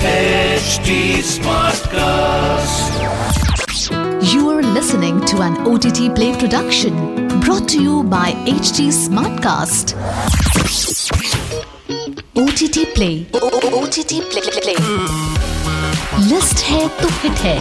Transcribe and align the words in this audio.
HD 0.00 1.20
Smartcast. 1.22 2.94
You 4.32 4.48
are 4.48 4.62
listening 4.62 5.20
to 5.26 5.42
an 5.42 5.56
OTT 5.66 6.14
Play 6.14 6.34
production 6.34 6.94
brought 7.40 7.68
to 7.68 7.82
you 7.82 8.04
by 8.04 8.32
HT 8.46 8.88
Smartcast. 8.90 9.94
OTT 12.34 12.94
Play. 12.94 13.26
OTT 13.34 14.22
Play. 14.30 14.46
Play. 14.62 14.76
List 16.18 16.62
है 16.64 16.88
तो 17.00 17.08
hit 17.12 17.38
है 17.46 17.58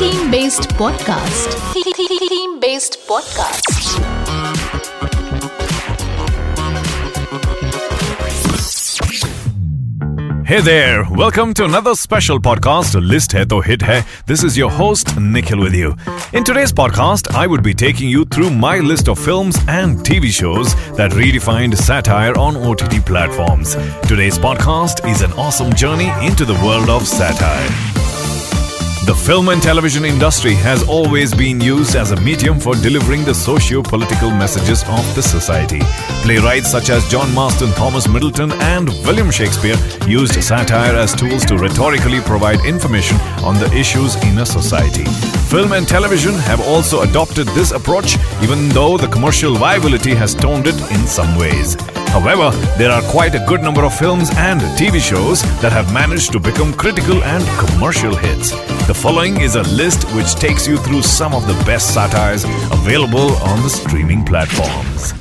theme 0.00 0.30
based 0.30 0.72
podcast 0.78 1.56
theme 1.76 2.58
based 2.60 2.94
podcast 3.08 4.17
Hey 10.49 10.61
there, 10.61 11.05
welcome 11.11 11.53
to 11.53 11.65
another 11.65 11.93
special 11.93 12.39
podcast, 12.39 12.99
List 12.99 13.33
Hai 13.33 13.43
To 13.43 13.61
Hit 13.61 13.83
Hai. 13.83 14.03
This 14.25 14.43
is 14.43 14.57
your 14.57 14.71
host, 14.71 15.15
Nikhil 15.15 15.59
with 15.59 15.75
you. 15.75 15.95
In 16.33 16.43
today's 16.43 16.73
podcast, 16.73 17.35
I 17.35 17.45
would 17.45 17.61
be 17.61 17.75
taking 17.75 18.09
you 18.09 18.25
through 18.25 18.49
my 18.49 18.79
list 18.79 19.07
of 19.09 19.19
films 19.19 19.57
and 19.67 19.99
TV 19.99 20.31
shows 20.31 20.73
that 20.95 21.11
redefined 21.11 21.77
satire 21.77 22.35
on 22.35 22.57
OTT 22.57 23.05
platforms. 23.05 23.75
Today's 24.07 24.39
podcast 24.39 25.07
is 25.07 25.21
an 25.21 25.33
awesome 25.33 25.71
journey 25.71 26.09
into 26.25 26.45
the 26.45 26.59
world 26.65 26.89
of 26.89 27.07
satire. 27.07 27.88
The 29.09 29.15
film 29.15 29.49
and 29.49 29.59
television 29.59 30.05
industry 30.05 30.53
has 30.53 30.87
always 30.87 31.33
been 31.33 31.59
used 31.59 31.95
as 31.95 32.11
a 32.11 32.21
medium 32.21 32.59
for 32.59 32.75
delivering 32.75 33.25
the 33.25 33.33
socio 33.33 33.81
political 33.81 34.29
messages 34.29 34.83
of 34.83 35.15
the 35.15 35.23
society. 35.23 35.79
Playwrights 36.21 36.69
such 36.69 36.91
as 36.91 37.09
John 37.09 37.33
Marston, 37.33 37.71
Thomas 37.71 38.07
Middleton, 38.07 38.51
and 38.61 38.89
William 39.07 39.31
Shakespeare 39.31 39.77
used 40.07 40.35
satire 40.43 40.95
as 40.95 41.15
tools 41.15 41.43
to 41.45 41.57
rhetorically 41.57 42.19
provide 42.19 42.63
information 42.63 43.17
on 43.43 43.55
the 43.55 43.75
issues 43.75 44.15
in 44.25 44.37
a 44.37 44.45
society. 44.45 45.05
Film 45.49 45.71
and 45.71 45.87
television 45.87 46.35
have 46.35 46.61
also 46.67 47.01
adopted 47.01 47.47
this 47.47 47.71
approach, 47.71 48.15
even 48.43 48.69
though 48.69 48.95
the 48.95 49.07
commercial 49.07 49.55
viability 49.55 50.13
has 50.13 50.35
toned 50.35 50.67
it 50.67 50.79
in 50.91 51.07
some 51.07 51.35
ways. 51.35 51.75
However, 52.11 52.49
there 52.77 52.91
are 52.91 53.01
quite 53.03 53.35
a 53.35 53.45
good 53.45 53.61
number 53.61 53.83
of 53.83 53.93
films 53.93 54.29
and 54.35 54.59
TV 54.79 54.99
shows 54.99 55.41
that 55.61 55.71
have 55.71 55.93
managed 55.93 56.31
to 56.31 56.39
become 56.39 56.73
critical 56.73 57.23
and 57.23 57.43
commercial 57.59 58.15
hits. 58.15 58.51
The 58.87 58.95
following 58.95 59.41
is 59.41 59.55
a 59.55 59.63
list 59.63 60.03
which 60.15 60.33
takes 60.35 60.67
you 60.67 60.77
through 60.77 61.03
some 61.03 61.33
of 61.35 61.45
the 61.45 61.53
best 61.65 61.93
satires 61.93 62.45
available 62.71 63.31
on 63.51 63.61
the 63.61 63.69
streaming 63.69 64.25
platforms. 64.25 65.18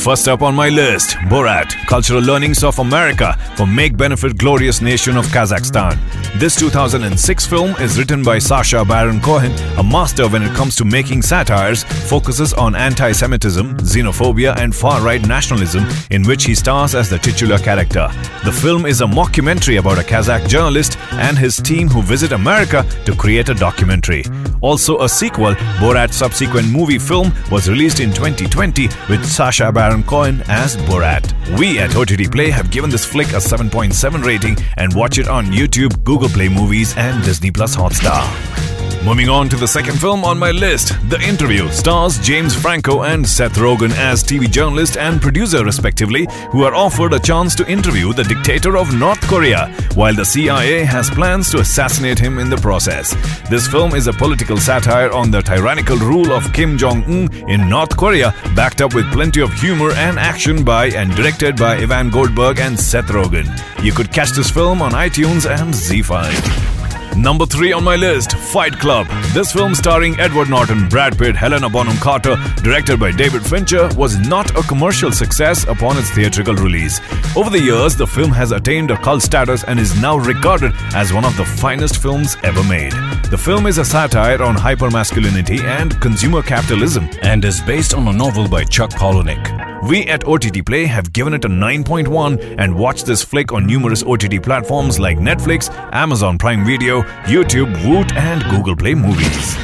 First 0.00 0.28
up 0.28 0.40
on 0.40 0.54
my 0.54 0.70
list, 0.70 1.10
Borat, 1.28 1.74
Cultural 1.86 2.22
Learnings 2.22 2.64
of 2.64 2.78
America 2.78 3.36
for 3.54 3.66
Make 3.66 3.98
Benefit 3.98 4.38
Glorious 4.38 4.80
Nation 4.80 5.18
of 5.18 5.26
Kazakhstan. 5.26 5.98
This 6.38 6.56
2006 6.56 7.46
film 7.46 7.74
is 7.76 7.98
written 7.98 8.22
by 8.22 8.38
Sacha 8.38 8.82
Baron 8.82 9.20
Cohen, 9.20 9.52
a 9.76 9.82
master 9.82 10.26
when 10.26 10.42
it 10.42 10.54
comes 10.56 10.74
to 10.76 10.86
making 10.86 11.20
satires, 11.20 11.84
focuses 12.08 12.54
on 12.54 12.74
anti-Semitism, 12.74 13.76
xenophobia 13.80 14.56
and 14.56 14.74
far-right 14.74 15.28
nationalism 15.28 15.84
in 16.10 16.22
which 16.22 16.44
he 16.44 16.54
stars 16.54 16.94
as 16.94 17.10
the 17.10 17.18
titular 17.18 17.58
character. 17.58 18.08
The 18.42 18.52
film 18.52 18.86
is 18.86 19.02
a 19.02 19.06
mockumentary 19.06 19.78
about 19.78 19.98
a 19.98 20.02
Kazakh 20.02 20.48
journalist 20.48 20.96
and 21.12 21.36
his 21.36 21.58
team 21.58 21.88
who 21.88 22.00
visit 22.00 22.32
America 22.32 22.86
to 23.04 23.14
create 23.14 23.50
a 23.50 23.54
documentary. 23.54 24.24
Also 24.62 25.00
a 25.00 25.08
sequel, 25.08 25.54
Borat's 25.78 26.16
subsequent 26.16 26.68
movie 26.68 26.98
film 26.98 27.32
was 27.50 27.68
released 27.68 28.00
in 28.00 28.12
2020 28.12 28.88
with 29.08 29.24
Sacha 29.26 29.70
Baron 29.70 29.89
Cohen 30.06 30.42
as 30.46 30.76
Borat. 30.76 31.24
We 31.58 31.78
at 31.80 31.96
OTT 31.96 32.30
Play 32.30 32.50
have 32.50 32.70
given 32.70 32.90
this 32.90 33.04
flick 33.04 33.28
a 33.28 33.40
7.7 33.40 34.24
rating 34.24 34.56
and 34.76 34.94
watch 34.94 35.18
it 35.18 35.28
on 35.28 35.46
YouTube, 35.46 36.04
Google 36.04 36.28
Play 36.28 36.48
Movies 36.48 36.96
and 36.96 37.22
Disney 37.24 37.50
Plus 37.50 37.74
Hotstar. 37.76 38.79
Moving 39.02 39.30
on 39.30 39.48
to 39.48 39.56
the 39.56 39.66
second 39.66 39.98
film 39.98 40.24
on 40.26 40.38
my 40.38 40.50
list, 40.50 40.88
The 41.08 41.18
Interview 41.22 41.70
stars 41.70 42.18
James 42.18 42.54
Franco 42.54 43.02
and 43.02 43.26
Seth 43.26 43.54
Rogen 43.54 43.92
as 43.92 44.22
TV 44.22 44.48
journalist 44.48 44.98
and 44.98 45.22
producer, 45.22 45.64
respectively, 45.64 46.28
who 46.50 46.64
are 46.64 46.74
offered 46.74 47.14
a 47.14 47.18
chance 47.18 47.54
to 47.54 47.66
interview 47.66 48.12
the 48.12 48.24
dictator 48.24 48.76
of 48.76 48.94
North 48.94 49.22
Korea, 49.22 49.74
while 49.94 50.14
the 50.14 50.24
CIA 50.24 50.84
has 50.84 51.08
plans 51.08 51.50
to 51.50 51.60
assassinate 51.60 52.18
him 52.18 52.38
in 52.38 52.50
the 52.50 52.58
process. 52.58 53.14
This 53.48 53.66
film 53.66 53.94
is 53.94 54.06
a 54.06 54.12
political 54.12 54.58
satire 54.58 55.10
on 55.10 55.30
the 55.30 55.40
tyrannical 55.40 55.96
rule 55.96 56.30
of 56.30 56.52
Kim 56.52 56.76
Jong 56.76 57.02
un 57.04 57.32
in 57.48 57.70
North 57.70 57.96
Korea, 57.96 58.34
backed 58.54 58.82
up 58.82 58.92
with 58.92 59.10
plenty 59.12 59.40
of 59.40 59.50
humor 59.54 59.92
and 59.92 60.18
action 60.18 60.62
by 60.62 60.88
and 60.88 61.10
directed 61.16 61.56
by 61.56 61.78
Evan 61.78 62.10
Goldberg 62.10 62.60
and 62.60 62.78
Seth 62.78 63.08
Rogen. 63.08 63.48
You 63.82 63.92
could 63.92 64.12
catch 64.12 64.32
this 64.32 64.50
film 64.50 64.82
on 64.82 64.92
iTunes 64.92 65.48
and 65.48 65.72
ZEE5. 65.72 66.79
Number 67.16 67.44
3 67.44 67.72
on 67.72 67.84
my 67.84 67.96
list, 67.96 68.32
Fight 68.52 68.78
Club. 68.78 69.06
This 69.34 69.52
film 69.52 69.74
starring 69.74 70.18
Edward 70.18 70.48
Norton, 70.48 70.88
Brad 70.88 71.18
Pitt, 71.18 71.36
Helena 71.36 71.68
Bonham 71.68 71.96
Carter, 71.98 72.36
directed 72.62 72.98
by 72.98 73.10
David 73.10 73.44
Fincher, 73.44 73.88
was 73.96 74.18
not 74.28 74.50
a 74.56 74.62
commercial 74.62 75.12
success 75.12 75.64
upon 75.64 75.98
its 75.98 76.10
theatrical 76.10 76.54
release. 76.54 77.00
Over 77.36 77.50
the 77.50 77.60
years, 77.60 77.96
the 77.96 78.06
film 78.06 78.30
has 78.32 78.52
attained 78.52 78.90
a 78.90 78.96
cult 78.96 79.22
status 79.22 79.64
and 79.64 79.78
is 79.78 80.00
now 80.00 80.16
regarded 80.16 80.72
as 80.94 81.12
one 81.12 81.24
of 81.24 81.36
the 81.36 81.44
finest 81.44 82.00
films 82.00 82.36
ever 82.42 82.62
made. 82.64 82.92
The 83.30 83.38
film 83.38 83.66
is 83.66 83.78
a 83.78 83.84
satire 83.84 84.42
on 84.42 84.56
hypermasculinity 84.56 85.60
and 85.62 86.00
consumer 86.00 86.42
capitalism 86.42 87.08
and 87.22 87.44
is 87.44 87.60
based 87.60 87.92
on 87.92 88.08
a 88.08 88.12
novel 88.12 88.48
by 88.48 88.64
Chuck 88.64 88.90
Palahniuk. 88.90 89.59
We 89.82 90.06
at 90.08 90.24
OTT 90.26 90.66
Play 90.66 90.84
have 90.84 91.10
given 91.12 91.32
it 91.32 91.44
a 91.46 91.48
9.1 91.48 92.56
and 92.58 92.74
watched 92.74 93.06
this 93.06 93.22
flick 93.22 93.50
on 93.52 93.66
numerous 93.66 94.02
OTT 94.02 94.42
platforms 94.42 95.00
like 95.00 95.16
Netflix, 95.16 95.70
Amazon 95.92 96.36
Prime 96.36 96.66
Video, 96.66 97.00
YouTube, 97.24 97.74
Voot, 97.78 98.12
and 98.12 98.44
Google 98.50 98.76
Play 98.76 98.94
Movies. 98.94 99.56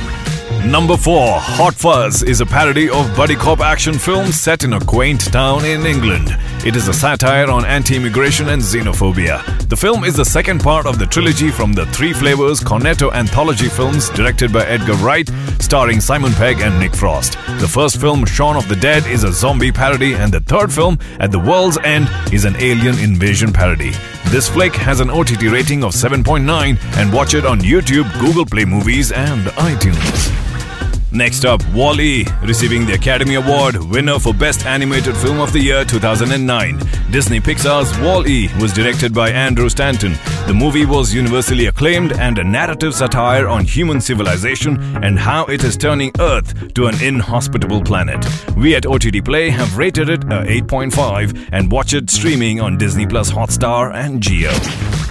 Number 0.65 0.97
4 0.97 1.39
Hot 1.39 1.75
Fuzz 1.75 2.23
is 2.23 2.41
a 2.41 2.47
parody 2.47 2.89
of 2.89 3.15
buddy 3.15 3.37
cop 3.37 3.61
action 3.61 3.95
film 3.95 4.33
set 4.33 4.65
in 4.65 4.73
a 4.73 4.81
quaint 4.81 5.21
town 5.21 5.67
in 5.67 5.85
England. 5.85 6.35
It 6.67 6.75
is 6.75 6.89
a 6.89 6.93
satire 6.93 7.49
on 7.49 7.65
anti 7.65 7.95
immigration 7.95 8.49
and 8.49 8.61
xenophobia. 8.61 9.69
The 9.69 9.77
film 9.77 10.03
is 10.03 10.17
the 10.17 10.25
second 10.25 10.63
part 10.63 10.85
of 10.85 10.99
the 10.99 11.07
trilogy 11.07 11.49
from 11.49 11.73
the 11.73 11.87
Three 11.87 12.13
Flavors 12.13 12.59
Cornetto 12.59 13.13
anthology 13.13 13.69
films 13.69 14.11
directed 14.11 14.53
by 14.53 14.65
Edgar 14.65 14.95
Wright, 14.95 15.31
starring 15.61 16.01
Simon 16.01 16.33
Pegg 16.33 16.59
and 16.59 16.77
Nick 16.81 16.93
Frost. 16.93 17.35
The 17.61 17.71
first 17.73 18.01
film, 18.01 18.27
Shaun 18.27 18.57
of 18.57 18.69
the 18.69 18.75
Dead, 18.75 19.07
is 19.07 19.23
a 19.23 19.33
zombie 19.33 19.71
parody, 19.71 20.15
and 20.15 20.33
the 20.33 20.41
third 20.41 20.73
film, 20.73 20.99
At 21.21 21.31
the 21.31 21.39
World's 21.39 21.79
End, 21.85 22.11
is 22.33 22.45
an 22.45 22.57
alien 22.57 22.99
invasion 22.99 23.53
parody. 23.53 23.93
This 24.31 24.49
flick 24.49 24.75
has 24.75 24.99
an 24.99 25.09
OTT 25.09 25.43
rating 25.43 25.85
of 25.85 25.93
7.9 25.93 26.79
and 26.97 27.13
watch 27.13 27.35
it 27.35 27.47
on 27.47 27.61
YouTube, 27.61 28.13
Google 28.19 28.45
Play 28.45 28.65
Movies, 28.65 29.13
and 29.13 29.43
iTunes. 29.53 30.46
Next 31.17 31.47
up, 31.47 31.67
Wall-E, 31.69 32.27
receiving 32.43 32.85
the 32.85 32.93
Academy 32.93 33.37
Award, 33.37 33.77
winner 33.77 34.19
for 34.19 34.35
Best 34.35 34.67
Animated 34.67 35.17
Film 35.17 35.41
of 35.41 35.51
the 35.51 35.59
Year 35.59 35.83
2009. 35.83 36.79
Disney 37.11 37.41
Pixar's 37.41 37.99
Wall-E 38.01 38.51
was 38.61 38.75
directed 38.75 39.15
by 39.15 39.31
Andrew 39.31 39.71
Stanton. 39.71 40.13
The 40.47 40.53
movie 40.53 40.85
was 40.85 41.15
universally 41.15 41.67
acclaimed 41.67 42.13
and 42.13 42.39
a 42.39 42.45
narrative 42.45 42.95
satire 42.95 43.49
on 43.49 43.65
human 43.65 43.99
civilization 43.99 44.79
and 45.03 45.19
how 45.19 45.47
it 45.47 45.65
is 45.65 45.79
turning 45.79 46.13
Earth 46.21 46.75
to 46.75 46.85
an 46.85 47.03
inhospitable 47.03 47.81
planet. 47.81 48.23
We 48.55 48.75
at 48.75 48.85
OTT 48.85 49.25
Play 49.25 49.49
have 49.49 49.79
rated 49.79 50.11
it 50.11 50.23
a 50.25 50.45
8.5 50.45 51.49
and 51.51 51.73
watch 51.73 51.95
it 51.95 52.11
streaming 52.11 52.61
on 52.61 52.77
Disney 52.77 53.07
Plus 53.07 53.31
Hotstar 53.31 53.95
and 53.95 54.23
Jio. 54.23 55.06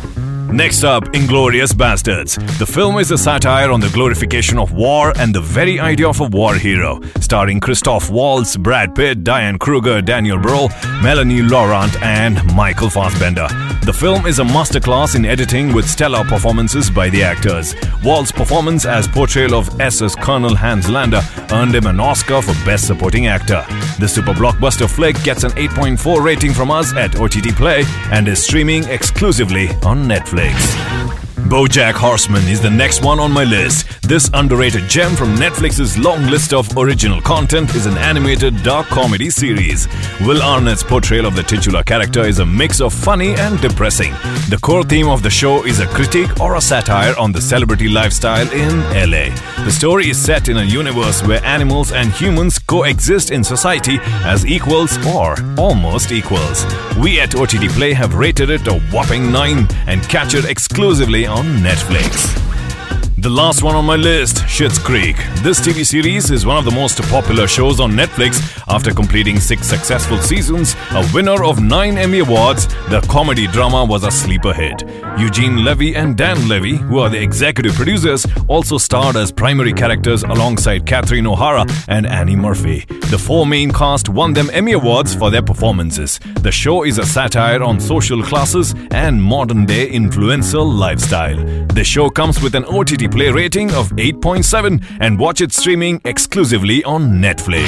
Next 0.51 0.83
up, 0.83 1.03
Inglourious 1.06 1.73
Basterds. 1.73 2.35
The 2.59 2.66
film 2.66 2.97
is 2.97 3.11
a 3.11 3.17
satire 3.17 3.72
on 3.72 3.79
the 3.79 3.89
glorification 3.89 4.57
of 4.57 4.72
war 4.72 5.11
and 5.17 5.33
the 5.33 5.41
very 5.41 5.79
idea 5.79 6.07
of 6.07 6.22
a 6.22 6.25
war 6.25 6.56
hero. 6.56 7.01
Starring 7.19 7.59
Christoph 7.59 8.09
Waltz, 8.09 8.56
Brad 8.56 8.95
Pitt, 8.95 9.23
Diane 9.23 9.57
Kruger, 9.57 10.01
Daniel 10.01 10.38
Brühl, 10.38 10.69
Melanie 11.01 11.41
Laurent, 11.41 12.01
and 12.01 12.44
Michael 12.56 12.89
Fassbender. 12.89 13.47
The 13.85 13.94
film 13.94 14.25
is 14.25 14.39
a 14.39 14.44
masterclass 14.44 15.15
in 15.15 15.25
editing 15.25 15.74
with 15.74 15.89
stellar 15.89 16.24
performances 16.24 16.89
by 16.89 17.09
the 17.09 17.24
actors. 17.24 17.75
Waltz's 18.03 18.31
performance 18.31 18.86
as 18.86 19.07
portrayal 19.07 19.56
of 19.56 19.81
SS 19.81 20.15
Colonel 20.15 20.56
Hans 20.56 20.89
Landa 20.89 21.21
earned 21.51 21.75
him 21.75 21.86
an 21.86 22.00
Oscar 22.00 22.42
for 22.42 22.53
Best 22.65 22.88
Supporting 22.88 23.27
Actor. 23.27 23.65
The 24.00 24.07
super 24.07 24.33
blockbuster 24.33 24.89
flick 24.89 25.21
gets 25.24 25.44
an 25.44 25.51
8.4 25.51 26.24
rating 26.24 26.53
from 26.53 26.71
us 26.71 26.94
at 26.95 27.19
OTT 27.19 27.56
Play 27.56 27.83
and 28.12 28.27
is 28.27 28.44
streaming 28.44 28.83
exclusively 28.86 29.69
on 29.83 30.06
Netflix. 30.06 30.34
Netflix. 30.35 31.25
Bojack 31.45 31.94
Horseman 31.94 32.42
is 32.47 32.59
the 32.59 32.71
next 32.71 33.03
one 33.03 33.19
on 33.19 33.31
my 33.31 33.44
list. 33.44 34.01
This 34.01 34.31
underrated 34.33 34.89
gem 34.89 35.15
from 35.15 35.36
Netflix's 35.36 35.95
long 35.95 36.25
list 36.25 36.53
of 36.53 36.68
original 36.75 37.21
content 37.21 37.75
is 37.75 37.86
an 37.86 38.00
animated 38.00 38.63
dark 38.63 38.88
comedy 38.88 39.30
series. 39.30 39.88
Will 40.21 40.42
Arnett's 40.42 40.83
portrayal 40.83 41.27
of 41.27 41.36
the 41.36 41.44
titular 41.44 41.83
character 41.83 42.21
is 42.21 42.39
a 42.39 42.45
mix 42.45 42.81
of 42.81 42.94
funny 42.94 43.36
and 43.36 43.62
depressing. 43.62 44.12
The 44.50 44.57
core 44.59 44.83
theme 44.83 45.07
of 45.07 45.21
the 45.21 45.30
show 45.30 45.63
is 45.65 45.80
a 45.80 45.88
critique 45.88 46.39
or 46.39 46.56
a 46.56 46.62
satire 46.62 47.15
on 47.19 47.31
the 47.31 47.42
celebrity 47.42 47.89
lifestyle 47.89 48.51
in 48.51 48.80
LA. 49.09 49.30
The 49.65 49.71
story 49.71 50.09
is 50.09 50.18
set 50.18 50.50
in 50.50 50.57
a 50.57 50.63
universe 50.63 51.21
where 51.21 51.44
animals 51.45 51.92
and 51.92 52.12
humans 52.12 52.57
coexist 52.57 53.30
in 53.30 53.44
society 53.44 54.00
as 54.24 54.47
equals 54.47 54.97
or 55.06 55.36
almost 55.59 56.12
equals. 56.12 56.65
We 56.97 57.19
at 57.19 57.36
OTT 57.36 57.69
Play 57.69 57.94
have 57.94 58.15
rated 58.15 58.50
it 58.50 58.68
a 58.68 58.80
whopping 58.92 59.31
9 59.31 59.68
and 59.86 60.01
catch 60.09 60.33
it 60.33 60.45
exclusively 60.45 61.27
on 61.27 61.34
Netflix. 61.43 62.44
The 63.25 63.31
last 63.31 63.63
one 63.63 63.74
on 63.74 63.86
my 63.86 63.95
list, 63.95 64.36
Schitt's 64.45 64.77
Creek. 64.77 65.16
This 65.42 65.60
TV 65.60 65.83
series 65.83 66.30
is 66.30 66.45
one 66.45 66.57
of 66.57 66.63
the 66.63 66.69
most 66.69 67.01
popular 67.10 67.48
shows 67.48 67.80
on 67.80 67.92
Netflix. 67.94 68.39
After 68.68 68.94
completing 68.94 69.39
six 69.39 69.66
successful 69.66 70.19
seasons, 70.19 70.75
a 70.92 71.04
winner 71.12 71.44
of 71.44 71.60
nine 71.60 71.98
Emmy 71.98 72.19
Awards, 72.19 72.68
the 72.92 73.04
comedy 73.10 73.48
drama 73.48 73.83
was 73.83 74.04
a 74.04 74.12
sleeper 74.12 74.54
hit. 74.54 74.83
Eugene 75.18 75.63
Levy 75.63 75.95
and 75.95 76.16
Dan 76.16 76.48
Levy, 76.48 76.75
who 76.75 77.00
are 77.00 77.10
the 77.10 77.19
executive 77.19 77.74
producers, 77.74 78.27
also 78.48 78.77
starred 78.77 79.16
as 79.16 79.31
primary 79.31 79.74
characters 79.74 80.21
alongside 80.21 80.86
Catherine 80.86 81.25
O'Hara 81.25 81.66
and 81.88 82.06
Annie 82.06 82.36
Murphy. 82.36 82.86
The 83.10 83.18
four 83.18 83.48
main 83.48 83.71
cast 83.71 84.07
won 84.07 84.33
them 84.33 84.51
Emmy 84.51 84.74
Awards 84.74 85.16
for 85.16 85.31
their 85.31 85.42
performances. 85.42 86.19
The 86.42 86.51
show 86.51 86.83
is 86.83 87.00
a 87.00 87.06
satire 87.06 87.63
on 87.63 87.80
social 87.80 88.21
classes 88.21 88.75
and 88.92 89.21
modern 89.21 89.66
day 89.66 89.89
influencer 89.89 90.63
lifestyle. 90.63 91.38
The 91.68 91.83
show 91.83 92.10
comes 92.10 92.42
with 92.42 92.54
an 92.54 92.66
OTT 92.66 93.14
Play 93.15 93.31
rating 93.31 93.73
of 93.75 93.91
8.7 93.91 94.83
and 95.00 95.17
watch 95.17 95.39
it 95.39 95.53
streaming 95.53 96.01
exclusively 96.03 96.83
on 96.83 97.21
Netflix. 97.21 97.65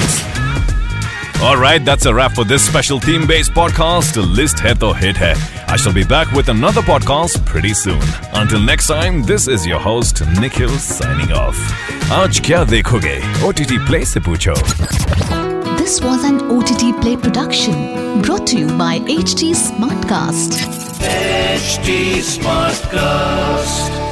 Alright, 1.42 1.86
that's 1.86 2.06
a 2.06 2.14
wrap 2.14 2.34
for 2.34 2.44
this 2.44 2.68
special 2.68 3.00
theme 3.00 3.26
based 3.26 3.52
podcast, 3.54 4.18
List 4.36 4.60
Hit 4.60 4.84
or 4.84 4.94
Hit 4.94 5.16
Hai. 5.16 5.36
I 5.70 5.78
shall 5.78 5.94
be 5.94 6.04
back 6.04 6.30
with 6.34 6.50
another 6.50 6.82
podcast 6.82 7.46
pretty 7.46 7.74
soon. 7.74 8.02
Until 8.34 8.60
next 8.60 8.88
time, 8.88 9.24
this 9.24 9.48
is 9.48 9.66
your 9.66 9.80
host 9.80 10.22
Nikhil 10.38 10.78
signing 10.80 11.32
off. 11.32 11.56
Aaj 12.10 12.42
kya 12.42 12.66
dekhoge? 12.66 13.22
OTT 13.42 13.86
Play 13.88 14.04
se 14.04 14.20
pucho. 14.20 14.54
This 15.78 16.02
was 16.02 16.26
an 16.26 16.42
OTT 16.52 17.00
Play 17.00 17.16
production 17.16 18.22
brought 18.22 18.46
to 18.48 18.60
you 18.60 18.68
by 18.78 19.00
HT 19.00 19.56
Smartcast. 19.56 20.60
HT 21.00 22.20
Smartcast. 22.36 24.07